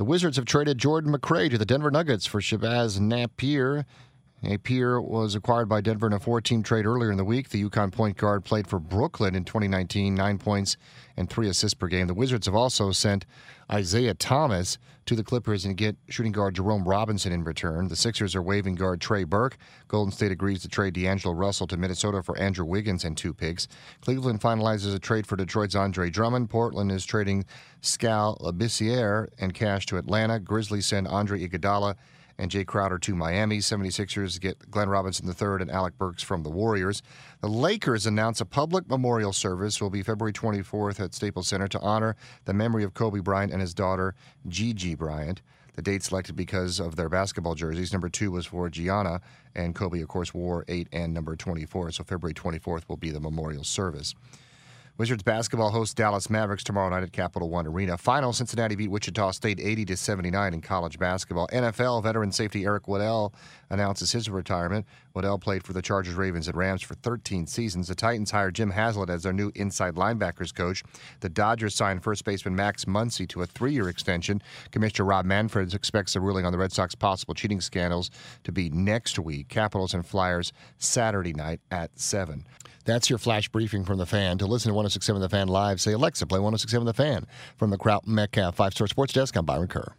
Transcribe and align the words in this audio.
The 0.00 0.04
Wizards 0.04 0.38
have 0.38 0.46
traded 0.46 0.78
Jordan 0.78 1.12
McRae 1.12 1.50
to 1.50 1.58
the 1.58 1.66
Denver 1.66 1.90
Nuggets 1.90 2.24
for 2.24 2.40
Shabazz 2.40 2.98
Napier. 2.98 3.84
Napier 4.42 5.00
was 5.00 5.34
acquired 5.34 5.68
by 5.68 5.80
Denver 5.80 6.06
in 6.06 6.12
a 6.14 6.18
four 6.18 6.40
team 6.40 6.62
trade 6.62 6.86
earlier 6.86 7.10
in 7.10 7.18
the 7.18 7.24
week. 7.24 7.50
The 7.50 7.62
UConn 7.62 7.92
point 7.92 8.16
guard 8.16 8.44
played 8.44 8.66
for 8.66 8.78
Brooklyn 8.78 9.34
in 9.34 9.44
2019, 9.44 10.14
nine 10.14 10.38
points 10.38 10.76
and 11.16 11.28
three 11.28 11.48
assists 11.48 11.74
per 11.74 11.88
game. 11.88 12.06
The 12.06 12.14
Wizards 12.14 12.46
have 12.46 12.54
also 12.54 12.90
sent 12.92 13.26
Isaiah 13.70 14.14
Thomas 14.14 14.78
to 15.06 15.14
the 15.14 15.22
Clippers 15.22 15.64
and 15.64 15.76
get 15.76 15.96
shooting 16.08 16.32
guard 16.32 16.54
Jerome 16.54 16.84
Robinson 16.84 17.32
in 17.32 17.44
return. 17.44 17.88
The 17.88 17.96
Sixers 17.96 18.34
are 18.34 18.42
waiving 18.42 18.74
guard 18.74 19.00
Trey 19.00 19.24
Burke. 19.24 19.58
Golden 19.88 20.12
State 20.12 20.32
agrees 20.32 20.62
to 20.62 20.68
trade 20.68 20.94
D'Angelo 20.94 21.34
Russell 21.34 21.66
to 21.66 21.76
Minnesota 21.76 22.22
for 22.22 22.38
Andrew 22.38 22.64
Wiggins 22.64 23.04
and 23.04 23.16
two 23.16 23.34
picks. 23.34 23.68
Cleveland 24.00 24.40
finalizes 24.40 24.94
a 24.94 24.98
trade 24.98 25.26
for 25.26 25.36
Detroit's 25.36 25.74
Andre 25.74 26.10
Drummond. 26.10 26.48
Portland 26.48 26.90
is 26.90 27.04
trading 27.04 27.44
Skal 27.82 28.38
Labissiere 28.40 29.28
and 29.38 29.52
cash 29.52 29.84
to 29.86 29.98
Atlanta. 29.98 30.40
Grizzlies 30.40 30.86
send 30.86 31.06
Andre 31.08 31.46
Iguodala 31.46 31.96
and 32.40 32.50
Jae 32.50 32.66
Crowder 32.66 32.98
to 32.98 33.14
Miami. 33.14 33.58
76ers 33.58 34.40
get 34.40 34.70
Glenn 34.70 34.88
Robinson 34.88 35.28
III 35.28 35.60
and 35.60 35.70
Alec 35.70 35.98
Burks 35.98 36.22
from 36.22 36.42
the 36.42 36.48
Warriors. 36.48 37.02
The 37.42 37.48
Lakers 37.48 38.06
announce 38.06 38.40
a 38.40 38.46
public 38.46 38.88
memorial 38.88 39.32
service 39.32 39.80
will 39.80 39.90
be 39.90 40.02
February 40.02 40.32
24th 40.32 40.98
at 41.00 41.14
Staples 41.14 41.48
Center 41.48 41.68
to 41.68 41.80
honor 41.80 42.16
the 42.46 42.54
memory 42.54 42.82
of 42.82 42.94
Kobe 42.94 43.20
Bryant 43.20 43.52
and 43.52 43.60
his 43.60 43.74
daughter, 43.74 44.14
Gigi 44.48 44.94
Bryant. 44.94 45.42
The 45.74 45.82
date 45.82 46.02
selected 46.02 46.34
because 46.34 46.80
of 46.80 46.96
their 46.96 47.08
basketball 47.08 47.54
jerseys. 47.54 47.92
Number 47.92 48.08
two 48.08 48.30
was 48.30 48.46
for 48.46 48.68
Gianna, 48.68 49.20
and 49.54 49.74
Kobe, 49.74 50.00
of 50.00 50.08
course, 50.08 50.34
wore 50.34 50.64
eight 50.66 50.88
and 50.92 51.12
number 51.12 51.36
24. 51.36 51.92
So 51.92 52.04
February 52.04 52.34
24th 52.34 52.88
will 52.88 52.96
be 52.96 53.10
the 53.10 53.20
memorial 53.20 53.64
service. 53.64 54.14
Wizards 55.00 55.22
basketball 55.22 55.70
hosts 55.70 55.94
Dallas 55.94 56.28
Mavericks 56.28 56.62
tomorrow 56.62 56.90
night 56.90 57.02
at 57.02 57.10
Capital 57.10 57.48
One 57.48 57.66
Arena. 57.66 57.96
Final 57.96 58.34
Cincinnati 58.34 58.76
beat 58.76 58.90
Wichita 58.90 59.30
State 59.30 59.58
80 59.58 59.86
to 59.86 59.96
79 59.96 60.52
in 60.52 60.60
college 60.60 60.98
basketball. 60.98 61.48
NFL 61.48 62.02
veteran 62.02 62.30
safety 62.30 62.66
Eric 62.66 62.82
Weddle 62.82 63.32
announces 63.70 64.12
his 64.12 64.28
retirement. 64.28 64.84
Weddle 65.16 65.40
played 65.40 65.64
for 65.64 65.72
the 65.72 65.80
Chargers, 65.80 66.16
Ravens, 66.16 66.48
and 66.48 66.56
Rams 66.58 66.82
for 66.82 66.96
13 66.96 67.46
seasons. 67.46 67.88
The 67.88 67.94
Titans 67.94 68.30
hired 68.30 68.54
Jim 68.54 68.72
Haslett 68.72 69.08
as 69.08 69.22
their 69.22 69.32
new 69.32 69.50
inside 69.54 69.94
linebackers 69.94 70.54
coach. 70.54 70.82
The 71.20 71.30
Dodgers 71.30 71.74
signed 71.74 72.02
first 72.02 72.26
baseman 72.26 72.54
Max 72.54 72.84
Muncy 72.84 73.26
to 73.30 73.40
a 73.40 73.46
three-year 73.46 73.88
extension. 73.88 74.42
Commissioner 74.70 75.06
Rob 75.06 75.24
Manfred 75.24 75.72
expects 75.72 76.14
a 76.14 76.20
ruling 76.20 76.44
on 76.44 76.52
the 76.52 76.58
Red 76.58 76.72
Sox 76.72 76.94
possible 76.94 77.32
cheating 77.32 77.62
scandals 77.62 78.10
to 78.44 78.52
be 78.52 78.68
next 78.68 79.18
week. 79.18 79.48
Capitals 79.48 79.94
and 79.94 80.04
Flyers 80.04 80.52
Saturday 80.76 81.32
night 81.32 81.60
at 81.70 81.98
7. 81.98 82.44
That's 82.84 83.10
your 83.10 83.18
flash 83.18 83.48
briefing 83.48 83.84
from 83.84 83.98
the 83.98 84.06
fan. 84.06 84.38
To 84.38 84.46
listen 84.46 84.70
to 84.70 84.74
1067 84.74 85.20
The 85.20 85.28
Fan 85.28 85.48
live, 85.48 85.80
say 85.80 85.92
Alexa, 85.92 86.26
play 86.26 86.38
1067 86.38 86.86
The 86.86 86.94
Fan. 86.94 87.26
From 87.56 87.70
the 87.70 87.78
Kraut 87.78 88.06
Metcalf 88.06 88.56
Five 88.56 88.72
Star 88.72 88.86
Sports 88.86 89.12
Desk, 89.12 89.36
I'm 89.36 89.44
Byron 89.44 89.68
Kerr. 89.68 89.94